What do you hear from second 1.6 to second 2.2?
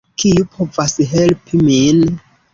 min?